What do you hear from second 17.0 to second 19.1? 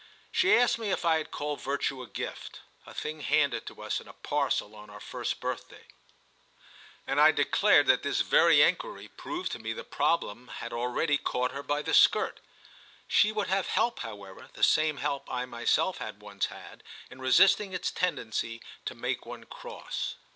in resisting its tendency to